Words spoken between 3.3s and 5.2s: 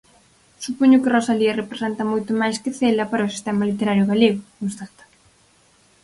sistema literario galego", constata.